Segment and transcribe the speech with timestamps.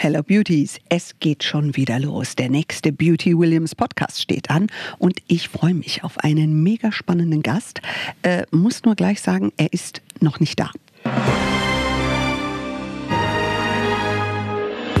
[0.00, 2.36] Hello Beauties, es geht schon wieder los.
[2.36, 4.68] Der nächste Beauty Williams Podcast steht an
[4.98, 7.80] und ich freue mich auf einen mega spannenden Gast.
[8.22, 10.70] Äh, muss nur gleich sagen, er ist noch nicht da.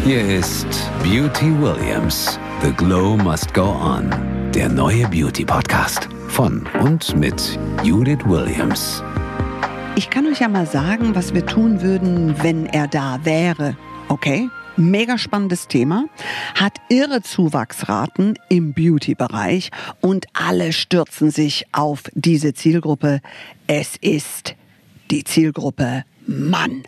[0.04, 0.66] Hier ist
[1.04, 2.36] Beauty Williams.
[2.60, 4.10] The Glow Must Go On.
[4.52, 9.04] Der neue Beauty Podcast von und mit Judith Williams.
[9.94, 13.76] Ich kann euch ja mal sagen, was wir tun würden, wenn er da wäre.
[14.08, 14.50] Okay?
[14.78, 16.04] Mega spannendes Thema,
[16.54, 19.70] hat irre Zuwachsraten im Beauty-Bereich
[20.00, 23.20] und alle stürzen sich auf diese Zielgruppe.
[23.66, 24.54] Es ist
[25.10, 26.84] die Zielgruppe Mann.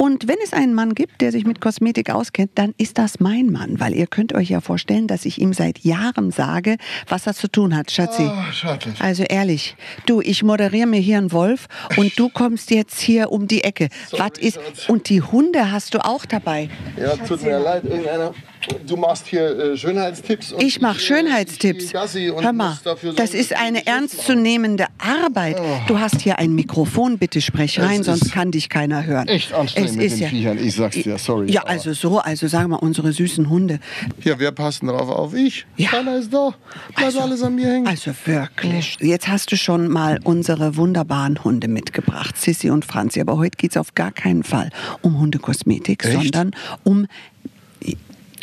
[0.00, 3.50] Und wenn es einen Mann gibt, der sich mit Kosmetik auskennt, dann ist das mein
[3.50, 7.34] Mann, weil ihr könnt euch ja vorstellen, dass ich ihm seit Jahren sage, was er
[7.34, 8.22] zu tun hat, Schatzi.
[8.22, 9.76] Oh, also ehrlich,
[10.06, 11.66] du, ich moderiere mir hier einen Wolf
[11.98, 13.90] und du kommst jetzt hier um die Ecke.
[14.08, 14.54] Sorry, was ist?
[14.54, 14.88] Schatz.
[14.88, 16.70] Und die Hunde hast du auch dabei.
[16.98, 18.32] Ja, tut mir leid, irgendeiner.
[18.86, 20.54] Du machst hier äh, Schönheitstipps.
[20.58, 21.92] Ich mache äh, Schönheitstipps.
[21.92, 25.58] Hör mal, dafür das ist eine ernstzunehmende Arbeit.
[25.88, 29.28] Du hast hier ein Mikrofon, bitte sprech rein, sonst kann dich keiner hören.
[29.28, 31.50] Echt anstrengend Es mit ist den ja, Viechern, ich sag's dir, sorry.
[31.50, 33.78] Ja, also so, also sagen wir unsere süßen Hunde.
[34.22, 35.34] Ja, wer passt denn drauf auf?
[35.34, 35.66] Ich.
[35.76, 35.90] Ja.
[35.90, 36.54] Keiner ist da.
[36.94, 37.86] Bleibt Also- alles an mir hängen.
[37.86, 38.96] Also wirklich.
[39.00, 43.20] Jetzt hast du schon mal unsere wunderbaren Hunde mitgebracht, Sissi und Franzi.
[43.20, 44.70] Aber heute geht es auf gar keinen Fall
[45.02, 46.14] um Hundekosmetik, Echt?
[46.14, 46.52] sondern
[46.84, 47.06] um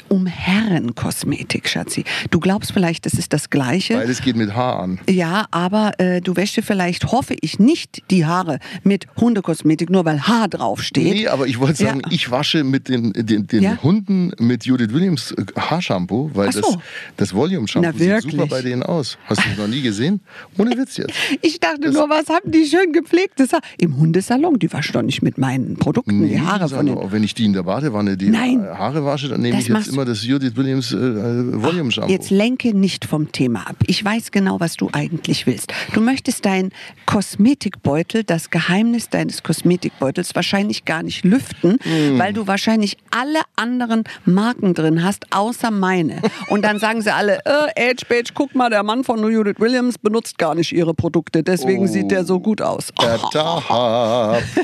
[0.10, 2.04] um Herrenkosmetik, Schatzi.
[2.32, 3.96] Du glaubst vielleicht, das ist das Gleiche.
[3.96, 5.00] Beides geht mit Haar an.
[5.10, 10.06] Ja, aber äh, du wäschst dir vielleicht, hoffe ich, nicht die Haare mit Hundekosmetik, nur
[10.06, 11.14] weil Haar draufsteht.
[11.14, 12.12] Nee, aber ich wollte sagen, Ja.
[12.12, 13.78] ich wasche mit den, den, den Ja?
[13.84, 16.62] Hunden mit Judith Williams äh, Haarshampoo, weil so.
[16.62, 16.78] das,
[17.18, 19.18] das Volume-Shampoo sieht super bei denen aus.
[19.26, 20.22] Hast du das noch nie gesehen?
[20.58, 21.14] Ohne Witz jetzt.
[21.42, 23.62] Ich dachte Das- nur, was haben die schön gepflegtes Haar?
[23.78, 26.98] Im Hundesalon, die waschen doch nicht mit meinen Produkten die Haare von den...
[26.98, 28.62] auch wenn ich die in der Badewanne die Nein.
[28.62, 32.12] Haare wasche, dann nehme ich jetzt machst- immer das Judith Williams äh, äh, Volume-Shampoo.
[32.12, 33.78] Jetzt lenke nicht vom Thema ab.
[33.88, 35.74] Ich weiß genau, was du eigentlich willst.
[35.94, 36.70] Du möchtest dein
[37.08, 42.20] Kosmetikbeutel, das Geheimnis deines Kosmetikbeutels wahrscheinlich gar nicht lüften, Hm.
[42.20, 46.22] weil du wahrscheinlich alle anderen Marken drin hast, außer meine.
[46.50, 49.98] Und dann sagen sie alle, äh, Age Page, guck mal, der Mann von Judith Williams
[49.98, 51.88] benutzt gar nicht ihre Produkte, deswegen Oh.
[51.88, 52.90] sieht der so gut aus.
[53.02, 53.72] Ertappt,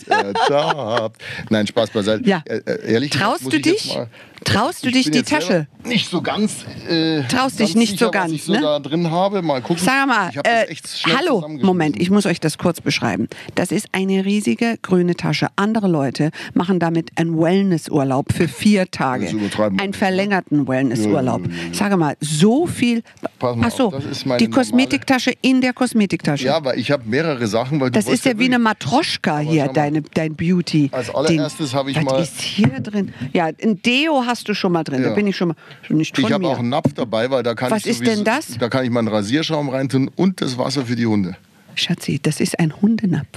[0.08, 1.22] ertappt.
[1.50, 2.24] Nein, Spaß beiseite.
[2.30, 2.44] Ja.
[2.46, 3.98] Äh, äh, ehrlich Traust du dich?
[4.44, 5.68] Traust du Ich dich die Tasche?
[5.86, 6.66] Nicht so ganz.
[6.90, 8.62] Äh, Traust dich nicht sicher, so ganz, was ich so ne?
[8.62, 9.42] da drin habe.
[9.42, 9.84] Mal gucken.
[9.84, 10.74] Sag mal, äh,
[11.18, 11.46] hallo.
[11.62, 13.28] Moment, ich muss euch das kurz beschreiben.
[13.56, 15.48] Das ist eine riesige grüne Tasche.
[15.56, 19.28] Andere Leute machen damit einen Wellnessurlaub für vier Tage.
[19.28, 19.94] Einen ne?
[19.94, 21.42] verlängerten Wellnessurlaub.
[21.72, 23.04] Sage mal, so viel.
[23.40, 24.04] Pass mal Ach so, auf,
[24.40, 26.46] die Kosmetiktasche in der Kosmetiktasche.
[26.46, 27.80] Ja, weil ich habe mehrere Sachen.
[27.82, 30.90] Weil Das ist ja wie eine Matroschka hier, deine, dein Beauty.
[30.92, 33.14] Als allererstes habe ich Was mal- ist hier drin?
[33.34, 35.04] Ja, ein Deo hast du schon mal drin.
[35.04, 35.14] Da Ja.
[35.16, 37.54] bin ich schon mal schon nicht von Ich habe auch einen Napf dabei, weil da
[37.54, 38.58] kann Was ich ist sowieso- denn das?
[38.58, 41.36] Da kann ich meinen Rasierschaum reintun und das Wasser für die Hunde.
[41.76, 43.28] Schatzi, das ist ein Hundenapf.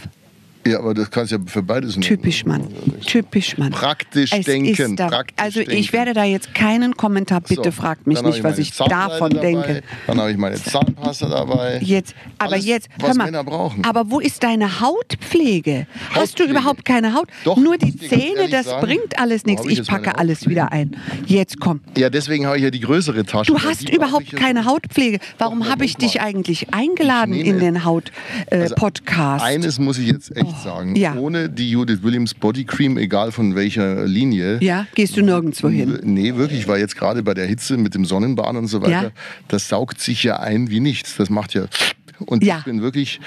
[0.66, 2.03] Ja, aber das kannst du ja für beides nehmen.
[2.03, 2.65] Typisch Mann.
[3.06, 3.71] Typisch Mann.
[3.71, 5.93] Praktisch Es denken, da, praktisch also ich denken.
[5.93, 9.41] werde da jetzt keinen Kommentar, bitte So, fragt mich nicht, was meine ich davon dabei,
[9.47, 9.82] denke.
[10.06, 11.78] Dann habe ich meine Zahnpasta dabei.
[11.82, 13.84] Jetzt, aber Alles, jetzt, was mal, Männer brauchen.
[13.84, 15.87] aber wo ist deine Hautpflege?
[16.10, 16.50] Hast du Hautpflege?
[16.53, 17.28] überhaupt keine Haut?
[17.44, 18.87] Doch, Nur die ich Zähne, das sagen.
[18.87, 19.65] bringt alles nichts.
[19.66, 20.50] ich Ich packe alles Hautpflege?
[20.50, 20.97] wieder ein.
[21.26, 21.81] Jetzt komm.
[21.97, 23.53] Ja, deswegen habe ich ja die größere Tasche.
[23.53, 25.19] Du hast überhaupt ich keine Hautpflege.
[25.38, 29.44] Warum habe ich dich eigentlich eingeladen Ich in den Also, Haut-Podcast?
[29.44, 30.97] Eines muss ich jetzt echt sagen.
[30.97, 31.15] ja.
[31.15, 34.59] Ohne die Judith Williams Body Cream, egal von welcher Linie.
[34.62, 35.99] ja, gehst du nirgendwo hin.
[36.03, 39.11] Nee, wirklich, weil jetzt gerade bei der Hitze mit dem Sonnenbahn und so weiter, Ja.
[39.49, 41.17] das saugt sich ja ein wie nichts.
[41.17, 41.67] Das macht ja.
[42.21, 42.59] Und Ja.
[42.59, 43.21] ich bin wirklich,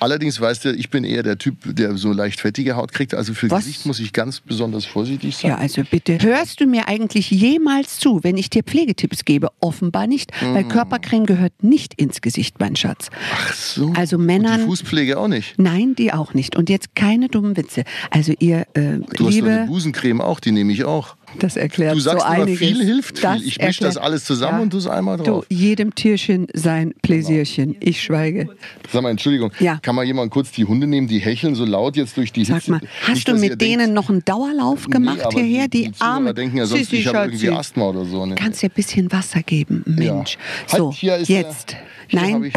[0.00, 3.14] allerdings weißt du, ich bin eher der Typ, der so leicht fettige Haut kriegt.
[3.14, 3.64] Also für Was?
[3.64, 5.52] Gesicht muss ich ganz besonders vorsichtig sein.
[5.52, 6.18] Ja, also bitte.
[6.20, 9.48] Hörst du mir eigentlich jemals zu, wenn ich dir Pflegetipps gebe?
[9.60, 10.54] Offenbar nicht, Mm.
[10.54, 13.08] weil Körpercreme gehört nicht ins Gesicht, mein Schatz.
[13.34, 13.92] Ach so.
[13.96, 15.54] Also Und Männern- die Fußpflege auch nicht.
[15.58, 16.56] Nein, die auch nicht.
[16.56, 17.84] Und jetzt keine dummen Witze.
[18.10, 21.16] Also ihr äh, Du hast doch eine liebe, Busencreme auch, die nehme ich auch.
[21.38, 22.58] Das erklärt Du sagst so immer, einiges.
[22.58, 23.48] viel hilft Das viel.
[23.48, 25.46] Ich mische das alles zusammen und tu es einmal drauf.
[25.48, 27.76] Du, jedem Tierchen sein Pläsierchen.
[27.80, 28.48] Ich schweige.
[28.92, 29.78] Sag mal, Entschuldigung, Ja.
[29.82, 32.56] kann mal jemand kurz die Hunde nehmen, die hecheln so laut jetzt durch die Sag
[32.56, 32.70] Hitze?
[32.72, 35.68] mal, hast Nicht, du mit denen denkt, noch einen Dauerlauf nee, gemacht aber hierher?
[35.68, 37.50] Die, die, Zuhörer arme denken ja sonst, Sissi ich habe irgendwie.
[37.50, 38.24] Asthma oder so.
[38.26, 38.34] Ne?
[38.34, 40.36] Kannst dir ein bisschen Wasser geben, Mensch.
[40.70, 40.78] Ja.
[40.78, 41.76] So, Halt, ist jetzt.
[42.12, 42.52] Der, Nein,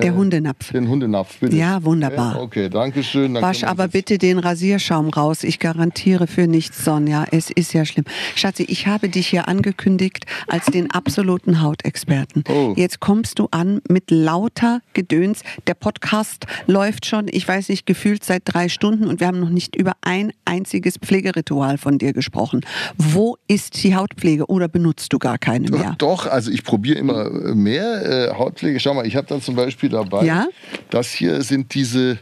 [0.00, 0.72] Der Hundenapf.
[0.72, 1.56] Den Hundenapf, bitte.
[1.56, 2.34] Ja, wunderbar.
[2.34, 3.34] Ja, okay, danke schön.
[3.34, 5.44] Dann Wasch aber bitte den Rasierschaum raus.
[5.44, 7.26] Ich garantiere für nichts, Sonja.
[7.30, 8.04] Es ist ja schlimm.
[8.34, 12.44] Schatzi, ich habe dich hier angekündigt als den absoluten Hautexperten.
[12.48, 12.74] Oh.
[12.76, 15.42] Jetzt kommst du an mit lauter Gedöns.
[15.66, 19.50] Der Podcast läuft schon, ich weiß nicht, gefühlt seit drei Stunden und wir haben noch
[19.50, 22.60] nicht über ein einziges Pflegeritual von dir gesprochen.
[22.96, 25.94] Wo ist die Hautpflege oder benutzt du gar keine mehr?
[25.98, 28.80] Doch, also ich probiere immer äh, mehr äh, Hautpflege.
[28.80, 30.46] Schau mal, ich habe da zum Beispiel dabei, Ja?
[30.90, 32.18] das hier sind diese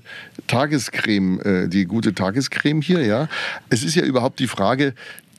[0.46, 3.28] Tagescreme, äh, die gute Tagescreme hier, ja.
[3.68, 4.94] Es ist ja überhaupt die Frage,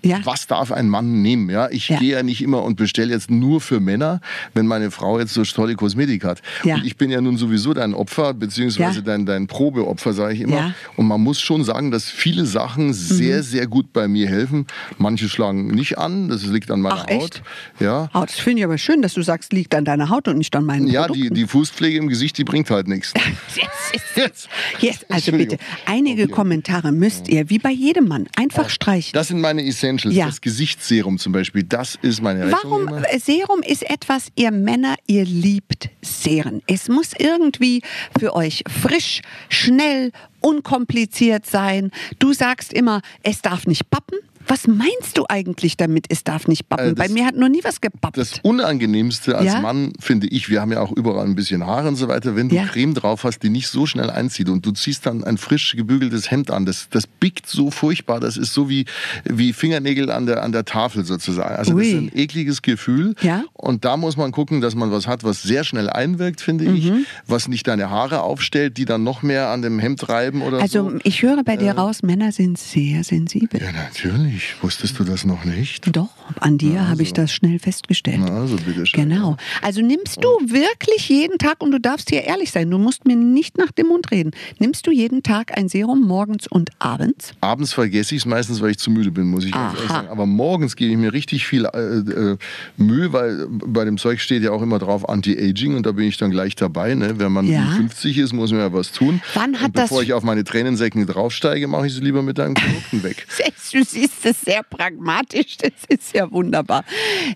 [0.08, 0.20] Ja.
[0.24, 1.50] Was darf ein Mann nehmen?
[1.50, 2.00] Ja, ich Ja.
[2.00, 4.22] gehe ja nicht immer und bestelle jetzt nur für Männer,
[4.54, 6.42] wenn meine Frau jetzt so tolle Kosmetik hat.
[6.64, 6.76] Ja.
[6.76, 9.02] Und ich bin ja nun sowieso dein Opfer, beziehungsweise Ja.
[9.06, 10.62] dein, dein Probeopfer, sage ich immer.
[10.62, 10.74] Mhm.
[10.96, 14.66] Und man muss schon sagen, dass viele Sachen sehr, sehr gut bei mir helfen.
[14.98, 17.22] Manche schlagen nicht an, das liegt an meiner Ach, echt?
[17.22, 17.42] Haut.
[17.80, 18.10] Ja.
[18.14, 20.56] Oh, das finde ich aber schön, dass du sagst, liegt an deiner Haut und nicht
[20.56, 21.36] an meinen Ja, die, Produkten.
[21.36, 23.14] die Fußpflege im Gesicht, die bringt halt nichts.
[23.56, 24.48] Yes, yes,
[24.80, 25.06] yes.
[25.10, 26.32] also bitte, einige Okay.
[26.32, 29.12] Kommentare müsst ihr, wie bei jedem Mann, einfach streichen.
[29.14, 29.62] Das sind meine
[29.98, 30.16] Essentials.
[30.16, 30.26] Ja.
[30.28, 32.88] Das Gesichtsserum zum Beispiel, das ist meine Rechnung Warum?
[32.88, 33.04] immer.
[33.20, 36.62] Serum ist etwas, ihr Männer, ihr liebt Serien.
[36.68, 37.82] Es muss irgendwie
[38.20, 41.92] für euch frisch, schnell, unkompliziert sein.
[42.20, 44.20] Du sagst immer, es darf nicht bappen.
[44.48, 46.88] Was meinst du eigentlich damit, es darf nicht bappen?
[46.92, 48.18] Äh, das- Bei mir hat noch nie was gebappt.
[48.18, 49.60] Das Unangenehmste als Ja?
[49.62, 52.50] Mann, finde ich, wir haben ja auch überall ein bisschen Haare und so weiter, wenn
[52.50, 52.66] du Ja.
[52.66, 56.32] Creme drauf hast, die nicht so schnell einzieht und du ziehst dann ein frisch gebügeltes
[56.32, 58.86] Hemd an, das, das biegt so furchtbar, das ist so wie,
[59.26, 61.56] wie Fingernägel an der, an der Tafel sozusagen.
[61.56, 61.88] Also das Ui.
[61.92, 63.44] ist ein ekliges Gefühl Ja?
[63.54, 66.86] und da muss man gucken, dass man was hat, was sehr schnell einwirkt, finde ich,
[66.86, 67.06] Mhm.
[67.26, 70.90] was nicht deine Haare aufstellt, die dann noch mehr an dem Hemd reiben oder also
[70.92, 70.98] so.
[71.04, 73.62] ich höre bei dir raus, Männer sind sehr sensibel.
[73.62, 74.37] Ja, natürlich.
[74.62, 75.96] Wusstest du das noch nicht?
[75.96, 78.20] Doch, an dir habe ich das schnell festgestellt.
[78.22, 79.10] Na, also bitteschön.
[79.10, 79.38] Genau.
[79.62, 83.16] Also nimmst du wirklich jeden Tag, und du darfst hier ehrlich sein, du musst mir
[83.16, 87.34] nicht nach dem Mund reden, nimmst du jeden Tag ein Serum morgens und abends?
[87.42, 90.08] Abends vergesse ich es meistens, weil ich zu müde bin, muss ich ganz ehrlich sagen.
[90.10, 92.38] Aber morgens gebe ich mir richtig viel äh, äh,
[92.78, 96.18] Mühe, weil bei dem Zeug steht ja auch immer drauf Anti-Aging und da bin ich
[96.18, 96.94] dann gleich dabei.
[96.96, 97.20] Ne?
[97.20, 97.74] Wenn man Ja.
[97.78, 99.22] 50 ist, muss man ja was tun.
[99.34, 102.38] Wann hat und bevor das- ich auf meine Tränensäcken draufsteige, mache ich sie lieber mit
[102.38, 103.26] deinen Produkten weg.
[103.72, 106.84] Du siehst es sehr pragmatisch, das ist ja wunderbar.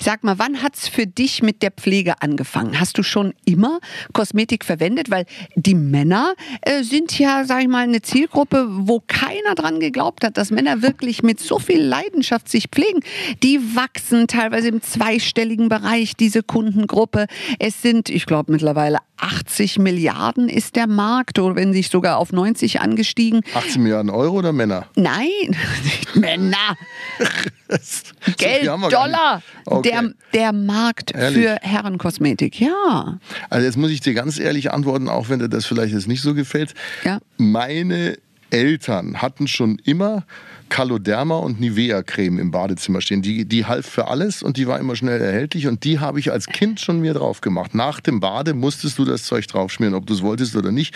[0.01, 2.79] Sag mal, wann hat es für dich mit der Pflege angefangen?
[2.79, 3.79] Hast du schon immer
[4.13, 5.09] Kosmetik verwendet?
[5.09, 10.23] Weil die Männer äh, sind ja, sag ich mal, eine Zielgruppe, wo keiner dran geglaubt
[10.23, 13.01] hat, dass Männer wirklich mit so viel Leidenschaft sich pflegen.
[13.43, 17.27] Die wachsen teilweise im zweistelligen Bereich, diese Kundengruppe.
[17.59, 22.31] Es sind, ich glaube, mittlerweile 80 Milliarden ist der Markt oder wenn sich sogar auf
[22.31, 23.41] 90 angestiegen.
[23.53, 24.87] 18 Milliarden Euro oder Männer?
[24.95, 25.27] Nein,
[25.83, 26.77] nicht Männer.
[27.79, 29.41] So Geld, gar Dollar.
[29.65, 29.91] Okay.
[29.91, 31.43] Der, der Markt Ehrlich?
[31.43, 33.19] für Herrenkosmetik, ja.
[33.49, 36.21] Also jetzt muss ich dir ganz ehrlich antworten, auch wenn dir das vielleicht jetzt nicht
[36.21, 36.73] so gefällt.
[37.05, 37.19] Ja.
[37.37, 38.17] Meine
[38.51, 40.25] Eltern hatten schon immer
[40.69, 43.21] Caloderma und Nivea-Creme im Badezimmer stehen.
[43.21, 46.31] Die, die half für alles und die war immer schnell erhältlich und die habe ich
[46.31, 47.75] als Kind schon mir drauf gemacht.
[47.75, 50.95] Nach dem Bade musstest du das Zeug draufschmieren, ob du es wolltest oder nicht.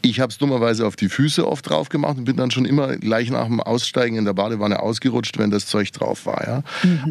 [0.00, 2.96] Ich habe es dummerweise auf die Füße oft drauf gemacht und bin dann schon immer
[2.96, 6.46] gleich nach dem Aussteigen in der Badewanne ausgerutscht, wenn das Zeug drauf war.
[6.46, 6.62] Ja?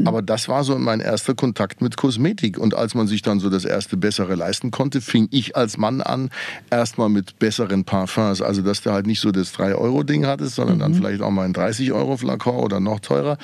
[0.06, 2.58] Aber das war so mein erster Kontakt mit Kosmetik.
[2.58, 6.02] Und als man sich dann so das erste Bessere leisten konnte, fing ich als Mann
[6.02, 6.30] an,
[6.70, 8.42] erstmal mit besseren Parfums.
[8.42, 11.54] Also, dass du halt nicht so das 3-Euro-Ding hattest, sondern dann vielleicht auch mal ein
[11.54, 13.38] 30-Euro-Flakon oder noch teurer,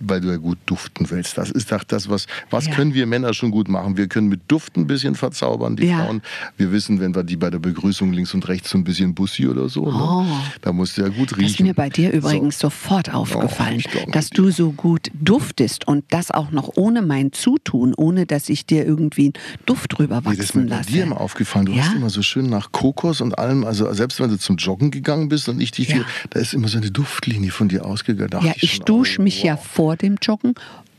[0.00, 1.36] weil du ja gut duften willst.
[1.38, 2.74] Das ist doch das, was, was Ja.
[2.74, 3.96] können wir Männer schon gut machen?
[3.96, 6.04] Wir können mit Duft ein bisschen verzaubern, die Ja.
[6.04, 6.22] Frauen.
[6.56, 9.46] Wir wissen, wenn wir die bei der Begrüßung links und rechts so ein bisschen Bussi
[9.48, 9.96] oder so, ne?
[9.98, 10.26] Oh.
[10.60, 11.50] da musst du ja gut Das riechen.
[11.50, 16.04] ist mir bei dir übrigens sofort aufgefallen, ich glaub, dass du so gut duftest und
[16.10, 19.32] das auch noch ohne mein Zutun, ohne dass ich dir irgendwie einen
[19.64, 21.66] Duft drüber Nee, das ist mir wachsen bei dir immer aufgefallen.
[21.66, 21.84] Du Ja?
[21.84, 25.28] hast immer so schön nach Kokos und allem, also selbst wenn du zum Joggen gegangen
[25.28, 25.94] bist und ich dich Ja.
[25.96, 28.44] hier, da ist immer so eine Duftlinie von dir ausgegangen.
[28.44, 29.66] Ja, ich schon, dusche oh, mich ja wow.
[29.66, 30.54] vor dem Joggen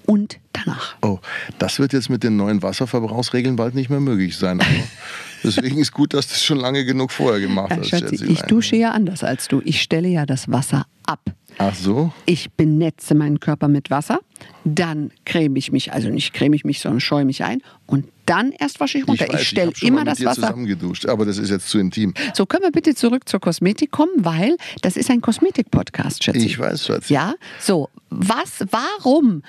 [0.06, 0.96] und danach.
[1.02, 1.20] Oh,
[1.60, 4.60] das wird jetzt mit den neuen Wasserverbrauchsregeln bald nicht mehr möglich sein.
[5.44, 7.90] Deswegen ist gut, dass du es schon lange genug vorher gemacht hast.
[7.90, 8.34] Schatzi, Schätzelein.
[8.34, 9.62] ich dusche ja anders als du.
[9.64, 11.22] Ich stelle ja das Wasser ab.
[11.60, 12.14] Ach so?
[12.26, 14.20] Ich benetze meinen Körper mit Wasser,
[14.64, 18.52] dann creme ich mich, also nicht creme ich mich, sondern scheue mich ein und dann
[18.52, 19.26] erst wasche ich runter.
[19.26, 20.42] Ich, weiß, stelle immer das Wasser.
[20.42, 22.14] zusammen geduscht, aber das ist jetzt zu intim.
[22.34, 26.40] So, können wir bitte zurück zur Kosmetik kommen, weil das ist ein Kosmetik-Podcast, Schätze.
[26.40, 27.10] Ich weiß, Schatz.
[27.10, 29.42] Ja, so, was, warum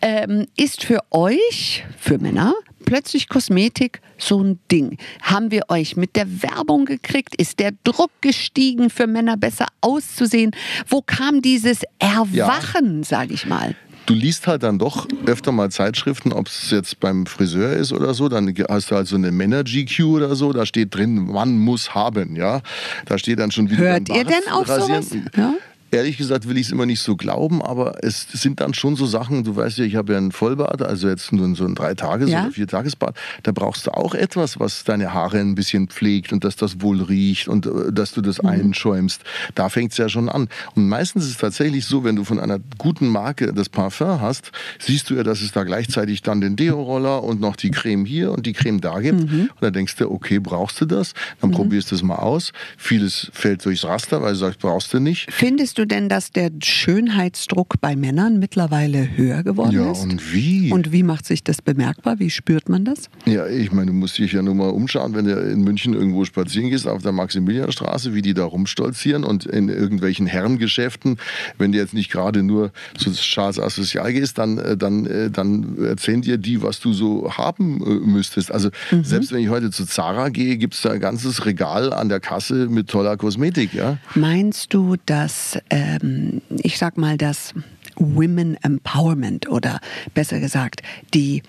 [0.00, 4.98] ähm, ist für euch, für Männer, plötzlich Kosmetik so ein Ding?
[5.22, 7.34] Haben wir euch mit der Werbung gekriegt?
[7.36, 10.52] Ist der Druck gestiegen, für Männer besser auszusehen?
[10.88, 13.74] Wo kam dieses Erwachen, sage ich mal?
[14.10, 18.12] du liest halt dann doch öfter mal Zeitschriften, ob es jetzt beim Friseur ist oder
[18.12, 21.94] so, dann hast du halt so eine Männer-GQ oder so, da steht drin, Mann muss
[21.94, 22.60] haben, ja.
[23.06, 23.82] Da steht dann schon wieder.
[23.82, 25.02] Hört ihr denn auch rasieren.
[25.02, 25.22] sowas?
[25.36, 25.54] Ja?
[25.92, 29.06] Ehrlich gesagt will ich es immer nicht so glauben, aber es sind dann schon so
[29.06, 32.30] Sachen, du weißt ja, ich habe ja ein Vollbad, also jetzt nur so ein Drei-Tages-
[32.30, 32.42] Ja.
[32.44, 36.54] oder Vier-Tagesbad, da brauchst du auch etwas, was deine Haare ein bisschen pflegt und dass
[36.56, 38.24] das wohl riecht und äh, dass du Mhm.
[38.24, 39.22] das einschäumst.
[39.54, 40.48] Da fängt es ja schon an.
[40.76, 44.52] Und meistens ist es tatsächlich so, wenn du von einer guten Marke das Parfum hast,
[44.78, 48.30] siehst du ja, dass es da gleichzeitig dann den Deo-Roller und noch die Creme hier
[48.32, 49.30] und die Creme da gibt.
[49.30, 49.40] Mhm.
[49.52, 51.14] Und dann denkst du, okay, brauchst du das?
[51.40, 52.52] Dann probierst du es mal aus.
[52.76, 55.32] Vieles fällt durchs Raster, weil du sagst, brauchst du nicht.
[55.32, 60.02] Findest du denn, dass der Schönheitsdruck bei Männern mittlerweile höher geworden Ja, ist?
[60.02, 60.72] und wie?
[60.72, 62.18] Und wie macht sich das bemerkbar?
[62.18, 63.10] Wie spürt man das?
[63.26, 66.24] Ja, ich meine, du musst dich ja nur mal umschauen, wenn du in München irgendwo
[66.24, 71.16] spazieren gehst, auf der Maximilianstraße, wie die da rumstolzieren und in irgendwelchen Herrengeschäften,
[71.58, 75.76] wenn du jetzt nicht gerade nur zu Charles Associal gehst, dann, äh, dann, äh, dann
[75.84, 78.52] erzählen dir die, was du so haben äh, müsstest.
[78.52, 78.70] Also
[79.02, 82.20] selbst wenn ich heute zu Zara gehe, gibt es da ein ganzes Regal an der
[82.20, 83.98] Kasse mit toller Kosmetik, ja.
[84.14, 87.54] Meinst du, dass, ähm, ich sag mal, das
[87.96, 89.80] Women Empowerment oder
[90.14, 90.82] besser gesagt,
[91.14, 91.42] die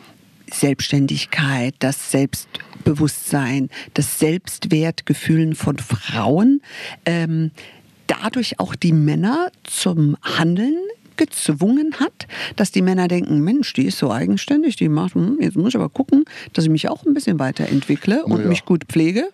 [0.54, 6.62] Selbstständigkeit, das Selbstbewusstsein, das Selbstwertgefühlen von Frauen.
[7.06, 7.52] Ähm,
[8.08, 10.78] dadurch auch die Männer zum Handeln
[11.26, 15.56] gezwungen hat, dass die Männer denken, Mensch, die ist so eigenständig, die macht, hm, jetzt
[15.56, 18.48] muss ich aber gucken, dass ich mich auch ein bisschen weiterentwickle und ja.
[18.48, 19.26] mich gut pflege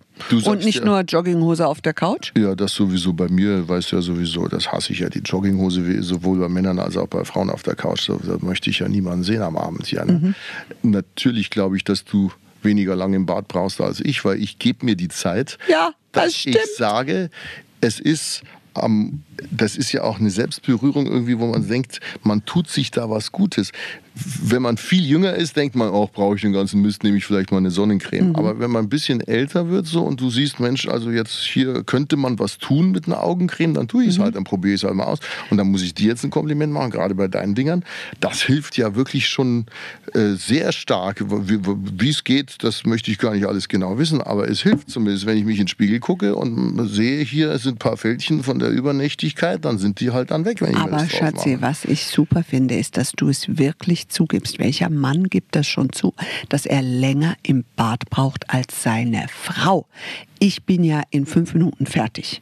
[0.45, 2.33] und nicht ja- nur Jogginghose auf der Couch.
[2.37, 6.03] Ja, das sowieso bei mir, weißt du ja sowieso, das hasse ich ja, die Jogginghose,
[6.03, 8.01] sowohl bei Männern als auch bei Frauen auf der Couch.
[8.01, 9.89] So, da möchte ich ja niemanden sehen am Abend.
[9.91, 10.33] Ja, ne?
[10.83, 12.31] Natürlich glaube ich, dass du
[12.63, 16.23] weniger lange im Bad brauchst als ich, weil ich gebe mir die Zeit, Ja, das
[16.25, 16.57] dass stimmt.
[16.57, 17.29] ich sage,
[17.79, 18.41] es ist
[18.73, 23.09] am das ist ja auch eine Selbstberührung irgendwie, wo man denkt, man tut sich da
[23.09, 23.71] was Gutes.
[24.41, 27.25] Wenn man viel jünger ist, denkt man, auch brauche ich den ganzen Mist, nehme ich
[27.25, 28.35] vielleicht mal eine Sonnencreme.
[28.35, 31.83] Aber wenn man ein bisschen älter wird so und du siehst, Mensch, also jetzt hier
[31.83, 34.81] könnte man was tun mit einer Augencreme, dann tue ich es halt, dann probiere ich
[34.81, 35.19] es halt mal aus.
[35.51, 37.83] Und dann muss ich dir jetzt ein Kompliment machen, gerade bei deinen Dingern.
[38.19, 39.67] Das hilft ja wirklich schon
[40.13, 41.23] äh, sehr stark.
[41.27, 45.27] Wie es geht, das möchte ich gar nicht alles genau wissen, aber es hilft zumindest,
[45.27, 48.57] wenn ich mich in den Spiegel gucke und sehe, hier sind ein paar Fältchen von
[48.57, 48.71] der
[49.27, 52.43] Übernächtigkeit, dann sind die halt dann weg, wenn ich Aber drauf Schatzi, was ich super
[52.43, 54.59] finde, ist, dass du es wirklich zugibst.
[54.59, 56.13] Welcher Mann gibt das schon zu,
[56.49, 59.85] dass er länger im Bad braucht als seine Frau?
[60.39, 62.41] Ich bin ja in fünf Minuten fertig.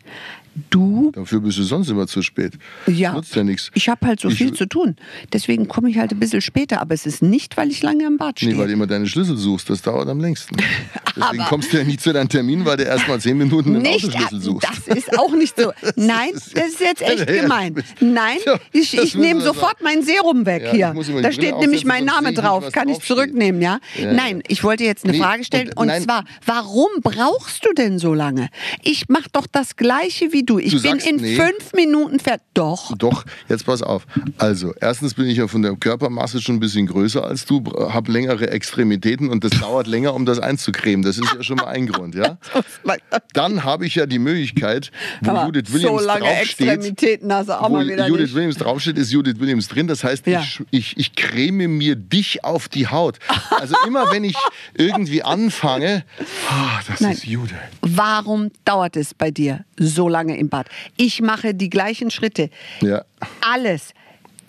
[0.69, 2.53] Du Dafür bist du sonst immer zu spät.
[2.87, 3.71] Ja, Nutzt ja nichts.
[3.73, 4.95] ich habe halt so Ich- viel zu tun.
[5.33, 6.79] Deswegen komme ich halt ein bisschen später.
[6.81, 8.53] Aber es ist nicht, weil ich lange im Bad stehe.
[8.53, 10.55] Nee, weil du immer deine Schlüssel suchst, das dauert am längsten.
[11.17, 13.81] Deswegen kommst du ja nie zu deinem Termin, weil du erst mal zehn Minuten den
[13.81, 14.67] nicht, Autoschlüssel suchst.
[14.87, 15.71] das ist auch nicht so.
[15.95, 17.75] Nein, das ist jetzt echt gemein.
[17.99, 18.37] Nein,
[18.71, 21.21] ich, ich nehme sofort mein Serum weg Ja, hier.
[21.21, 22.71] Da steht nämlich mein Name drauf.
[22.71, 23.79] Kann ich zurücknehmen, ja?
[23.99, 25.71] Ja, Nein, ich wollte jetzt eine Nee, Frage stellen.
[25.75, 28.49] und- Und, zwar, warum brauchst du denn so lange?
[28.83, 30.59] Ich mache doch das Gleiche wie du.
[30.59, 31.35] Ich Du bin sagst, in nee.
[31.35, 32.45] fünf Minuten fertig.
[32.53, 32.95] Doch.
[32.97, 34.05] Doch, jetzt pass auf.
[34.37, 38.11] Also, erstens bin ich ja von der Körpermasse schon ein bisschen größer als du, habe
[38.11, 41.03] längere Extremitäten und das dauert länger, um das einzucremen.
[41.03, 42.37] Das ist ja schon mal ein Grund, ja?
[43.33, 46.67] Dann habe ich ja die Möglichkeit, wo Aber Judith Williams so lange draufsteht.
[46.69, 48.35] Extremitäten hast du auch wo mal wieder Judith nicht.
[48.35, 49.87] Williams draufsteht, ist Judith Williams drin.
[49.87, 50.41] Das heißt, Ja.
[50.41, 53.19] ich, ich, ich creme mir dich auf die Haut.
[53.49, 54.35] Also immer wenn ich
[54.77, 56.03] irgendwie anfange,
[56.49, 57.11] ah, das Nein.
[57.13, 57.53] ist Judith.
[57.81, 60.67] Warum dauert es bei dir so lange im Bad?
[60.97, 62.49] Ich mache die gleichen Schritte.
[62.81, 63.03] Ja.
[63.41, 63.93] Alles.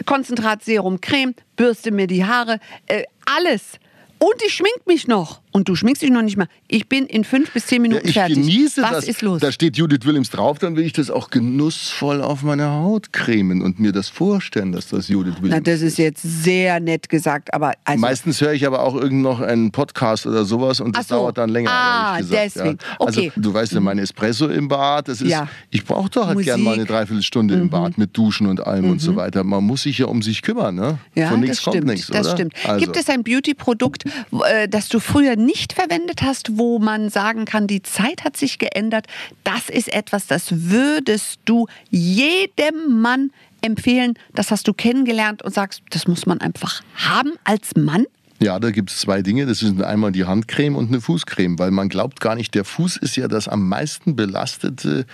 [0.05, 3.79] Konzentrat, Serum, Creme, bürste mir die Haare, äh, alles.
[4.19, 5.41] Und ich schmink mich noch.
[5.57, 6.49] Und du schminkst dich noch nicht mal.
[6.69, 8.37] Ich bin in fünf bis zehn Ja, Minuten ich fertig.
[8.37, 9.05] genieße Was das.
[9.09, 9.41] ist los?
[9.41, 13.63] Da steht Judith Williams drauf, dann will ich das auch genussvoll auf meine Haut cremen
[13.63, 17.55] und mir das vorstellen, dass das Judith Na, Williams das ist jetzt sehr nett gesagt,
[17.55, 21.09] aber also, Meistens höre ich aber auch irgend noch einen Podcast oder sowas und das
[21.09, 21.15] so.
[21.15, 21.71] dauert dann länger.
[21.73, 22.67] Ah, deswegen.
[22.77, 22.97] Ja.
[22.99, 23.31] Okay.
[23.31, 25.49] Also du weißt ja, mein Espresso im Bad, das ist, Ja.
[25.71, 26.91] ich brauche doch halt gern mal eine Musik.
[26.91, 26.95] Mhm.
[26.97, 29.43] Dreiviertelstunde im Bad mit Duschen und allem und so weiter.
[29.43, 30.99] Man muss sich ja um sich kümmern, ne?
[31.15, 31.87] ja, Von nichts das kommt stimmt.
[31.93, 32.37] nichts, das oder?
[32.37, 32.53] stimmt.
[32.67, 32.85] Also.
[32.85, 34.05] Gibt es ein Beauty-Produkt,
[34.51, 38.59] äh, das du früher nicht verwendet hast, wo man sagen kann, die Zeit hat sich
[38.59, 39.07] geändert?
[39.45, 43.31] Das ist etwas, das würdest du jedem Mann
[43.63, 44.15] empfehlen.
[44.35, 48.07] Das hast du kennengelernt und sagst, das muss man einfach haben als Mann.
[48.39, 49.47] Ja, da gibt es zwei Dinge.
[49.47, 52.99] Das sind einmal die Handcreme und eine Fußcreme, weil man glaubt gar nicht, der Fuß
[52.99, 55.07] ist ja das am meisten belastete,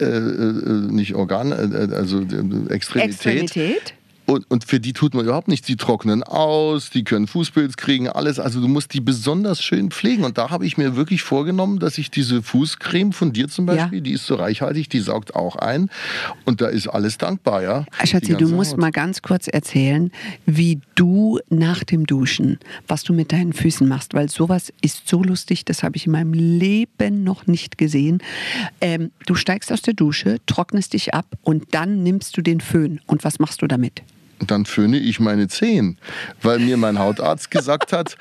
[0.00, 3.42] äh, äh, nicht Organ, äh, also äh, Extremität.
[3.42, 3.94] Extremität.
[4.28, 5.66] Und, und für die tut man überhaupt nichts.
[5.66, 8.38] Die trocknen aus, die können Fußpilz kriegen, alles.
[8.38, 10.24] Also du musst die besonders schön pflegen.
[10.24, 14.00] Und da habe ich mir wirklich vorgenommen, dass ich diese Fußcreme von dir zum Beispiel,
[14.00, 14.04] ja.
[14.04, 15.88] die ist so reichhaltig, die saugt auch ein.
[16.44, 17.86] Und da ist alles dankbar, ja.
[18.04, 18.80] Schatzi, du musst Haut.
[18.80, 20.12] mal ganz kurz erzählen,
[20.44, 25.22] wie du nach dem Duschen, was du mit deinen Füßen machst, weil sowas ist so
[25.22, 28.22] lustig, das habe ich in meinem Leben noch nicht gesehen.
[28.82, 33.00] Ähm, du steigst aus der Dusche, trocknest dich ab und dann nimmst du den Föhn.
[33.06, 34.02] Und was machst du damit?
[34.46, 35.98] Dann föhne ich meine Zehen,
[36.42, 38.16] weil mir mein Hautarzt gesagt hat,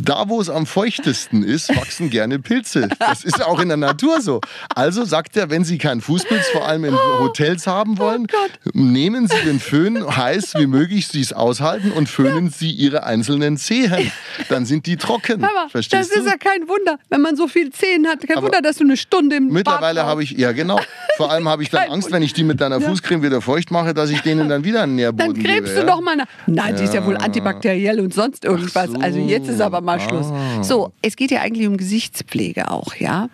[0.00, 2.88] da, wo es am feuchtesten ist, wachsen gerne Pilze.
[2.98, 4.40] Das ist auch in der Natur so.
[4.74, 9.28] Also sagt er, wenn Sie keinen Fußpilz vor allem in Hotels haben wollen, oh nehmen
[9.28, 14.10] Sie den Föhn heiß wie möglich, Sie es aushalten und föhnen Sie Ihre einzelnen Zehen.
[14.48, 15.44] Dann sind die trocken.
[15.44, 16.20] Aber Verstehst das du?
[16.20, 18.26] ist ja kein Wunder, wenn man so viel Zehen hat.
[18.26, 20.80] Kein Aber Wunder, dass du eine Stunde im Mittlerweile habe ich, ja genau.
[21.16, 23.92] Vor allem habe ich dann Angst, wenn ich die mit deiner Fußcreme wieder feucht mache,
[23.92, 25.46] dass ich denen dann wieder einen Nährboden gebe.
[25.46, 26.26] Dann krebst du doch mal nach.
[26.46, 28.90] Nein, die ist ja wohl antibakteriell und sonst irgendwas.
[28.90, 28.98] So.
[28.98, 30.26] Also jetzt ist aber mal Schluss.
[30.26, 30.62] Ah.
[30.62, 33.28] So, es geht ja eigentlich um Gesichtspflege auch, ja.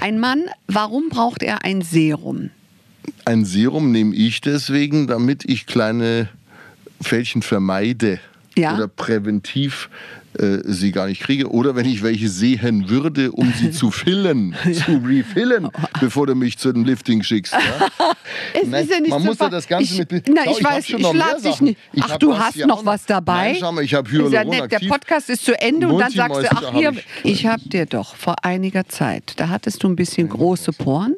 [0.00, 2.50] Ein Mann, warum braucht er ein Serum?
[3.24, 6.28] Ein Serum nehme ich deswegen, damit ich kleine
[7.00, 8.20] Fältchen vermeide
[8.56, 8.74] ja?
[8.74, 9.88] oder präventiv
[10.38, 11.48] äh, sie gar nicht kriege.
[11.48, 15.68] Oder wenn ich welche sehen würde, um sie zu fillen, zu refillen,
[16.00, 17.52] bevor du mich zu dem Lifting schickst.
[17.52, 17.60] Ja?
[18.66, 20.28] Nein, ja man so muss ja das Ganze mit.
[20.28, 21.78] Na, ich, ich weiß, ich lade dich nicht.
[21.92, 23.52] Ich ach, du hast noch was dabei?
[23.52, 26.48] Nein, schau mal, ich habe Hyaluron Der Podcast ist zu Ende und dann sagst du,
[26.50, 30.28] ach hier, ich, ich habe dir doch vor einiger Zeit, da hattest du ein bisschen
[30.28, 31.14] große Poren,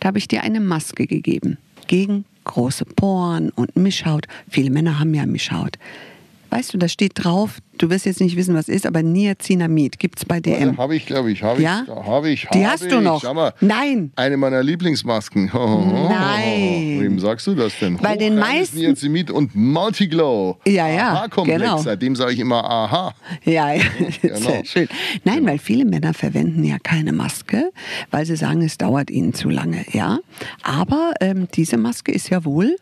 [0.00, 1.58] da habe ich dir eine Maske gegeben
[1.88, 4.26] gegen große Poren und Mischhaut.
[4.48, 5.78] Viele Männer haben ja Mischhaut.
[6.52, 10.18] Weißt du, da steht drauf, du wirst jetzt nicht wissen, was ist, aber Niacinamid gibt
[10.18, 10.76] es bei DM.
[10.76, 11.42] Habe ich, glaube ich.
[11.42, 11.86] Habe ja?
[11.86, 12.06] ich.
[12.06, 12.46] Habe ich.
[12.52, 12.90] Die hast ich.
[12.90, 13.22] du noch?
[13.32, 14.12] Mal, Nein.
[14.16, 15.46] Eine meiner Lieblingsmasken.
[15.54, 16.98] Nein.
[17.00, 17.96] Wem sagst du das denn?
[17.96, 18.76] Bei den meisten.
[18.76, 20.58] Niacinamid und Multiglow.
[20.66, 21.12] Ja, ja.
[21.12, 21.62] Aha-Komplex.
[21.62, 21.78] Genau.
[21.78, 23.14] Seitdem sage ich immer Aha.
[23.44, 23.82] Ja, ja.
[24.20, 24.36] Genau.
[24.36, 24.88] Sehr schön.
[25.24, 25.52] Nein, genau.
[25.52, 27.70] weil viele Männer verwenden ja keine Maske,
[28.10, 29.86] weil sie sagen, es dauert ihnen zu lange.
[29.92, 30.18] Ja.
[30.62, 32.76] Aber ähm, diese Maske ist ja wohl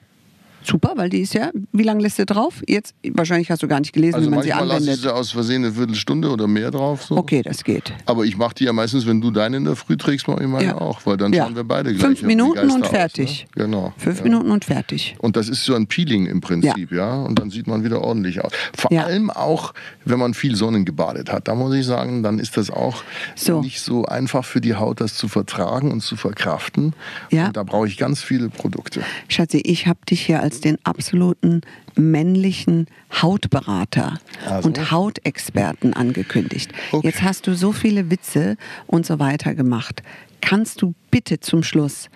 [0.63, 2.63] Super, weil die ist ja, wie lange lässt du drauf?
[2.67, 4.87] Jetzt, wahrscheinlich hast du gar nicht gelesen, also wie man sie anwendet.
[4.87, 7.05] lasse ich sie aus Versehen eine Viertelstunde oder mehr drauf.
[7.05, 7.17] So.
[7.17, 7.93] Okay, das geht.
[8.07, 10.49] Aber ich mache die ja meistens, wenn du deine in der Früh trägst, mache ich
[10.49, 10.79] meine ja.
[10.79, 11.45] auch, weil dann ja.
[11.45, 12.03] schauen wir beide gleich.
[12.03, 13.47] Fünf Minuten und fertig.
[13.49, 13.65] Aus, ne?
[13.65, 13.93] Genau.
[13.97, 14.25] Fünf ja.
[14.25, 15.17] Minuten und fertig.
[15.19, 17.15] Und das ist so ein Peeling im Prinzip, ja.
[17.15, 18.53] Und dann sieht man wieder ordentlich aus.
[18.77, 19.73] Vor allem auch,
[20.05, 21.49] wenn man viel Sonnen gebadet hat.
[21.49, 23.03] Da muss ich sagen, dann ist das auch
[23.35, 23.61] so.
[23.61, 26.95] nicht so einfach für die Haut, das zu vertragen und zu verkraften.
[27.31, 27.47] Ja.
[27.47, 29.03] Und da brauche ich ganz viele Produkte.
[29.29, 31.61] Schatzi, ich habe dich hier als den absoluten absoluten
[31.97, 32.87] männlichen
[33.21, 34.69] Hautberater also.
[34.69, 36.73] und Hautexperten angekündigt.
[36.93, 37.07] Okay.
[37.07, 40.03] Jetzt hast du so viele Witze und so weiter gemacht.
[40.41, 42.09] Kannst du bitte zum Schluss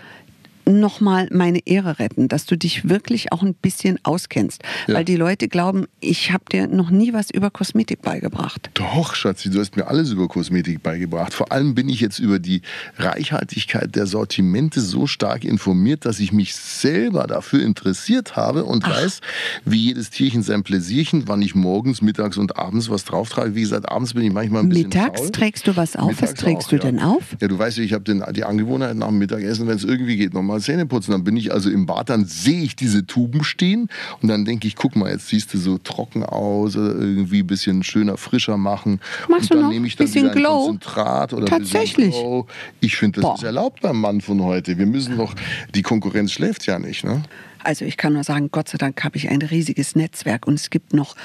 [0.67, 4.63] nochmal meine Ehre retten, dass du dich wirklich auch ein bisschen auskennst.
[4.87, 4.95] Ja.
[4.95, 8.71] Weil die Leute glauben, ich habe dir noch nie was über Kosmetik beigebracht.
[8.75, 11.35] Doch, Schatzi, du hast mir alles über Kosmetik beigebracht.
[11.35, 12.63] Vor allem bin ich jetzt über die
[12.99, 19.03] Reichhaltigkeit der Sortimente so stark informiert, dass ich mich selber dafür interessiert habe und Ach.
[19.03, 19.21] weiß,
[19.65, 23.55] wie jedes Tierchen sein Pläsierchen, wann ich morgens, mittags und abends was drauf trage.
[23.55, 25.31] Wie gesagt, abends bin ich manchmal ein bisschen Mittags faul.
[25.31, 26.09] trägst du was auf?
[26.09, 26.83] Mittags was trägst auch, du ja.
[26.83, 27.37] denn auf?
[27.41, 30.35] Ja, du weißt ja, ich habe die Angewohnheit nach dem Mittagessen, wenn es irgendwie geht,
[30.35, 31.13] nochmal mal Zähne putzen.
[31.13, 33.89] Dann bin ich also im Bad, dann sehe ich diese Tuben stehen
[34.23, 37.83] und dann denke ich, guck mal, jetzt siehst du so trocken aus irgendwie ein bisschen
[37.83, 39.01] schöner, frischer machen.
[39.29, 40.67] Machst und dann nehme ich dann bisschen wieder ein Glow?
[40.67, 42.15] Konzentrat oder Tatsächlich.
[42.15, 42.47] Glow.
[42.81, 43.35] Ich finde, das Boah.
[43.37, 44.79] ist erlaubt beim Mann von heute.
[44.79, 45.35] Wir müssen doch,
[45.75, 47.05] die Konkurrenz schläft ja nicht.
[47.05, 47.23] Ne?
[47.63, 50.71] Also ich kann nur sagen, Gott sei Dank habe ich ein riesiges Netzwerk und es
[50.71, 51.17] gibt noch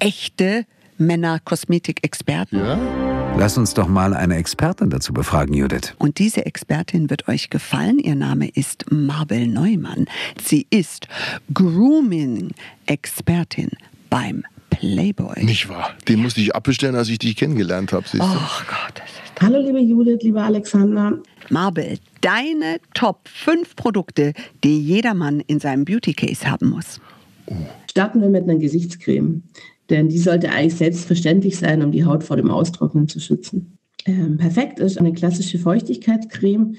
[0.00, 0.66] echte
[0.98, 2.58] Männer-Kosmetik-Experten.
[2.58, 3.13] Ja?
[3.36, 5.92] Lass uns doch mal eine Expertin dazu befragen, Judith.
[5.98, 7.98] Und diese Expertin wird euch gefallen.
[7.98, 10.06] Ihr Name ist Mabel Neumann.
[10.42, 11.08] Sie ist
[11.52, 13.70] Grooming-Expertin
[14.08, 15.44] beim Playboy.
[15.44, 15.90] Nicht wahr?
[16.08, 18.06] Den musste ich abbestellen, als ich dich kennengelernt habe.
[18.14, 19.02] Oh Gott.
[19.40, 21.18] Hallo liebe Judith, lieber Alexander.
[21.50, 27.00] Mabel, deine Top 5 Produkte, die jedermann in seinem Beauty Case haben muss.
[27.46, 27.56] Oh.
[27.90, 29.42] Starten wir mit einer Gesichtscreme.
[29.90, 33.78] Denn die sollte eigentlich selbstverständlich sein, um die Haut vor dem Austrocknen zu schützen.
[34.06, 36.76] Ähm, perfekt ist eine klassische Feuchtigkeitscreme,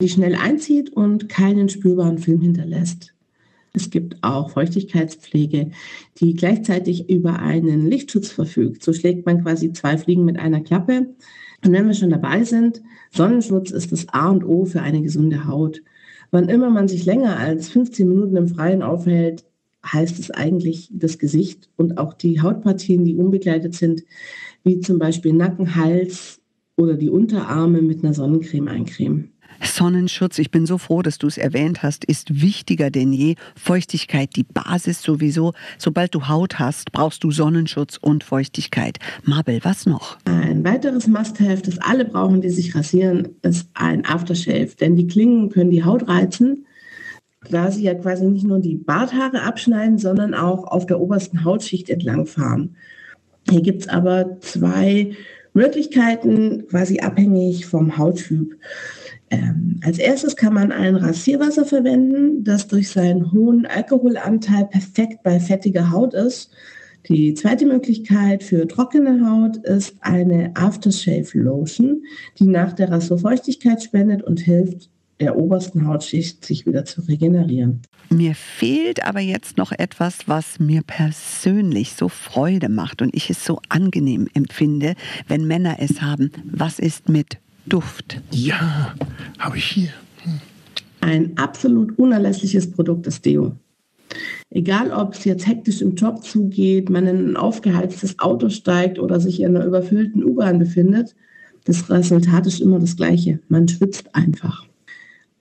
[0.00, 3.14] die schnell einzieht und keinen spürbaren Film hinterlässt.
[3.76, 5.70] Es gibt auch Feuchtigkeitspflege,
[6.18, 8.84] die gleichzeitig über einen Lichtschutz verfügt.
[8.84, 11.14] So schlägt man quasi zwei Fliegen mit einer Klappe.
[11.64, 15.48] Und wenn wir schon dabei sind, Sonnenschutz ist das A und O für eine gesunde
[15.48, 15.82] Haut.
[16.30, 19.44] Wann immer man sich länger als 15 Minuten im Freien aufhält,
[19.84, 24.02] heißt es eigentlich das Gesicht und auch die Hautpartien, die unbegleitet sind,
[24.64, 26.40] wie zum Beispiel Nacken, Hals
[26.76, 29.30] oder die Unterarme mit einer Sonnencreme eincremen.
[29.62, 33.36] Sonnenschutz, ich bin so froh, dass du es erwähnt hast, ist wichtiger denn je.
[33.56, 35.52] Feuchtigkeit, die Basis sowieso.
[35.78, 38.98] Sobald du Haut hast, brauchst du Sonnenschutz und Feuchtigkeit.
[39.22, 40.18] Mabel, was noch?
[40.24, 44.70] Ein weiteres Must-Have, das alle brauchen, die sich rasieren, ist ein Aftershave.
[44.80, 46.66] Denn die Klingen können die Haut reizen,
[47.50, 51.90] da sie ja quasi nicht nur die Barthaare abschneiden, sondern auch auf der obersten Hautschicht
[51.90, 52.76] entlangfahren.
[53.48, 55.12] Hier gibt es aber zwei
[55.52, 58.56] Möglichkeiten, quasi abhängig vom Hauttyp.
[59.30, 65.40] Ähm, als erstes kann man ein Rasierwasser verwenden, das durch seinen hohen Alkoholanteil perfekt bei
[65.40, 66.50] fettiger Haut ist.
[67.08, 72.02] Die zweite Möglichkeit für trockene Haut ist eine Aftershave Lotion,
[72.38, 77.82] die nach der Rasur Feuchtigkeit spendet und hilft, der obersten Hautschicht sich wieder zu regenerieren.
[78.10, 83.44] Mir fehlt aber jetzt noch etwas, was mir persönlich so Freude macht und ich es
[83.44, 84.94] so angenehm empfinde,
[85.28, 86.30] wenn Männer es haben.
[86.44, 88.20] Was ist mit Duft?
[88.30, 88.94] Ja,
[89.38, 89.90] habe ich hier.
[90.22, 90.40] Hm.
[91.00, 93.52] Ein absolut unerlässliches Produkt ist Deo.
[94.50, 99.20] Egal, ob es jetzt hektisch im Job zugeht, man in ein aufgeheiztes Auto steigt oder
[99.20, 101.14] sich in einer überfüllten U-Bahn befindet,
[101.64, 103.40] das Resultat ist immer das gleiche.
[103.48, 104.66] Man schwitzt einfach.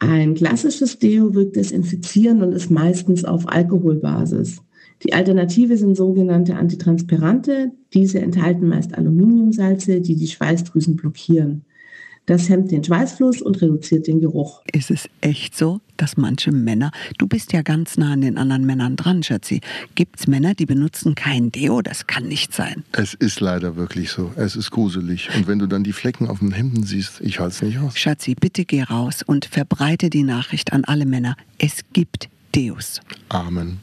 [0.05, 4.61] Ein klassisches Deo wirkt desinfizierend und ist meistens auf Alkoholbasis.
[5.01, 7.71] Die Alternative sind sogenannte Antitranspirante.
[7.93, 11.63] Diese enthalten meist Aluminiumsalze, die die Schweißdrüsen blockieren.
[12.25, 14.61] Das hemmt den Schweißfluss und reduziert den Geruch.
[14.71, 18.65] Ist es echt so, dass manche Männer, du bist ja ganz nah an den anderen
[18.65, 19.59] Männern dran, Schatzi,
[19.95, 21.81] gibt es Männer, die benutzen kein Deo?
[21.81, 22.85] Das kann nicht sein.
[22.93, 24.31] Es ist leider wirklich so.
[24.37, 25.29] Es ist gruselig.
[25.35, 27.97] Und wenn du dann die Flecken auf den Hemden siehst, ich halte es nicht aus.
[27.97, 31.35] Schatzi, bitte geh raus und verbreite die Nachricht an alle Männer.
[31.57, 33.01] Es gibt Deos.
[33.27, 33.79] Amen.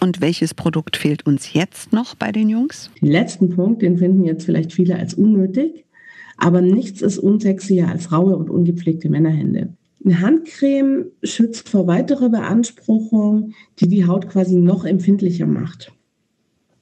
[0.00, 2.90] Und welches Produkt fehlt uns jetzt noch bei den Jungs?
[3.00, 5.84] Den letzten Punkt, den finden jetzt vielleicht viele als unnötig.
[6.40, 9.74] Aber nichts ist unsexier als raue und ungepflegte Männerhände.
[10.02, 15.92] Eine Handcreme schützt vor weiterer Beanspruchung, die die Haut quasi noch empfindlicher macht.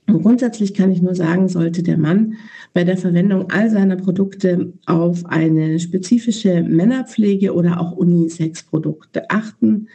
[0.07, 2.35] Und grundsätzlich kann ich nur sagen, sollte der Mann
[2.73, 9.89] bei der Verwendung all seiner Produkte auf eine spezifische Männerpflege oder auch Unisex-Produkte achten,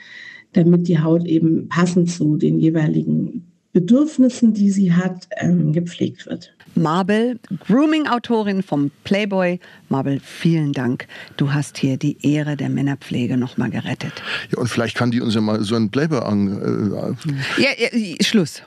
[0.51, 3.42] damit die Haut eben passend zu den jeweiligen
[3.73, 6.53] Bedürfnissen, die sie hat, ähm, gepflegt wird.
[6.75, 9.59] Mabel, Grooming-Autorin vom Playboy.
[9.89, 11.07] Mabel, vielen Dank.
[11.37, 14.13] Du hast hier die Ehre der Männerpflege nochmal gerettet.
[14.51, 17.17] Ja, und vielleicht kann die uns ja mal so ein Playboy an.
[17.57, 18.61] Äh, ja, ja, Schluss.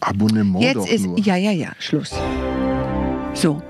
[0.00, 1.18] Abonnement Jetzt doch ist, nur.
[1.18, 2.12] Ja, ja, ja, Schluss.
[3.34, 3.60] So,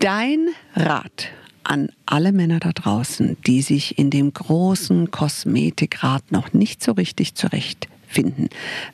[0.00, 1.28] dein Rat
[1.62, 7.34] an alle Männer da draußen, die sich in dem großen Kosmetikrad noch nicht so richtig
[7.34, 8.48] zurecht finden.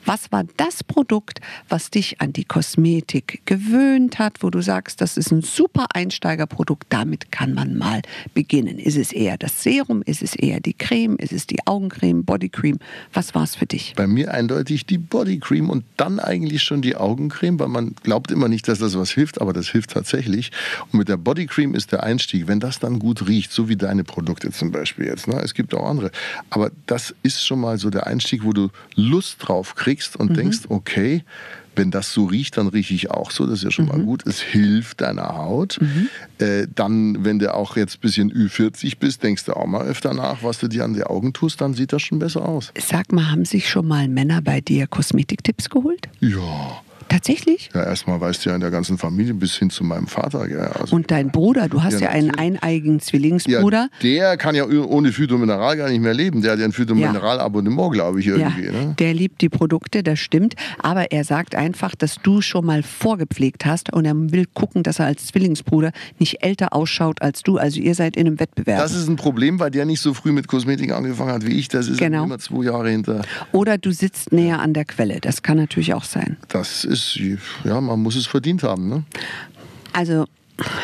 [0.05, 5.17] Was war das Produkt, was dich an die Kosmetik gewöhnt hat, wo du sagst, das
[5.17, 8.01] ist ein super Einsteigerprodukt, damit kann man mal
[8.33, 8.79] beginnen?
[8.79, 12.79] Ist es eher das Serum, ist es eher die Creme, ist es die Augencreme, Bodycreme?
[13.13, 13.93] Was war es für dich?
[13.95, 18.47] Bei mir eindeutig die Bodycreme und dann eigentlich schon die Augencreme, weil man glaubt immer
[18.47, 20.51] nicht, dass das was hilft, aber das hilft tatsächlich.
[20.91, 24.03] Und mit der Bodycreme ist der Einstieg, wenn das dann gut riecht, so wie deine
[24.03, 25.27] Produkte zum Beispiel jetzt.
[25.27, 25.39] Ne?
[25.41, 26.11] Es gibt auch andere.
[26.49, 28.69] Aber das ist schon mal so der Einstieg, wo du
[29.03, 30.35] Lust drauf kriegst und mhm.
[30.35, 31.23] denkst, okay,
[31.75, 33.45] wenn das so riecht, dann rieche ich auch so.
[33.45, 33.91] Das ist ja schon mhm.
[33.91, 34.25] mal gut.
[34.25, 35.79] Es hilft deiner Haut.
[35.81, 36.09] Mhm.
[36.37, 40.13] Äh, dann, wenn du auch jetzt ein bisschen Ü40 bist, denkst du auch mal öfter
[40.13, 42.71] nach, was du dir an die Augen tust, dann sieht das schon besser aus.
[42.79, 46.09] Sag mal, haben sich schon mal Männer bei dir Kosmetiktipps geholt?
[46.19, 46.81] Ja.
[47.13, 47.69] Tatsächlich?
[47.75, 50.49] Ja, erstmal weißt du ja in der ganzen Familie bis hin zu meinem Vater.
[50.49, 53.89] Ja, also und dein Bruder, du hast ja, ja einen eineigen Zwillingsbruder.
[54.01, 56.41] Ja, der kann ja ohne Phytomineral gar nicht mehr leben.
[56.41, 58.63] Der hat ja ein Phytomineral-Abonnement, glaube ich, irgendwie.
[58.63, 58.95] Ne?
[58.97, 60.55] Der liebt die Produkte, das stimmt.
[60.79, 64.97] Aber er sagt einfach, dass du schon mal vorgepflegt hast und er will gucken, dass
[64.97, 67.59] er als Zwillingsbruder nicht älter ausschaut als du.
[67.59, 68.79] Also ihr seid in einem Wettbewerb.
[68.79, 71.67] Das ist ein Problem, weil der nicht so früh mit Kosmetik angefangen hat wie ich.
[71.67, 72.23] Das ist genau.
[72.23, 73.21] immer zwei Jahre hinter.
[73.51, 75.19] Oder du sitzt näher an der Quelle.
[75.19, 76.37] Das kann natürlich auch sein.
[76.47, 77.02] Das ist,
[77.63, 78.89] ja, man muss es verdient haben.
[78.89, 79.03] Ne?
[79.93, 80.25] Also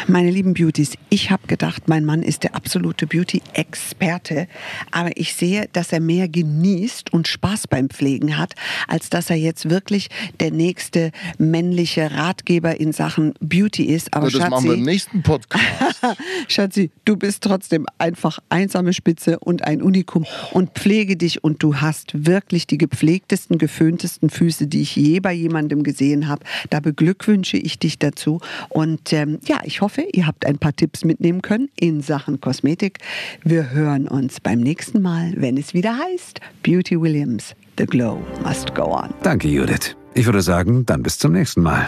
[0.08, 4.48] meine lieben Beauties, ich habe gedacht, mein Mann ist der absolute Beauty-Experte,
[4.92, 8.56] aber ich sehe, dass er mehr genießt und Spaß beim Pflegen hat,
[8.88, 14.14] als dass er jetzt wirklich der nächste männliche Ratgeber in Sachen Beauty ist.
[14.14, 15.64] Aber ja, das Schatzi, machen wir im nächsten Podcast.
[16.48, 21.76] Schatzi, du bist trotzdem einfach einsame Spitze und ein Unikum und pflege dich und du
[21.76, 26.44] hast wirklich die gepflegtesten, geföhntesten Füße, die ich je bei jemandem gesehen habe.
[26.70, 31.04] Da beglückwünsche ich dich dazu und ähm, ja, ich hoffe, ihr habt ein paar Tipps
[31.04, 33.00] mitnehmen können in Sachen Kosmetik.
[33.44, 38.74] Wir hören uns beim nächsten Mal, wenn es wieder heißt Beauty Williams, The Glow Must
[38.76, 39.10] Go On.
[39.24, 39.96] Danke, Judith.
[40.14, 41.88] Ich würde sagen, dann bis zum nächsten Mal.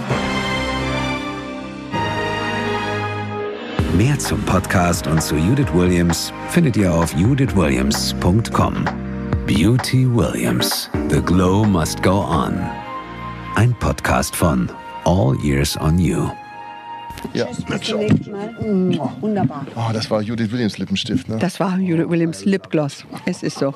[3.98, 8.86] Mehr zum Podcast und zu Judith Williams findet ihr auf judithwilliams.com.
[9.46, 10.90] Beauty Williams.
[11.10, 12.58] The Glow Must Go On.
[13.56, 14.72] Ein Podcast von
[15.04, 16.32] All Years on You.
[17.34, 17.46] Ja.
[17.46, 18.56] Bis zum nächsten Mal.
[19.22, 19.66] Wunderbar.
[19.76, 21.38] Oh, das war Judith Williams Lippenstift, ne?
[21.40, 23.06] Das war Judith Williams Lipgloss.
[23.26, 23.74] Es ist so.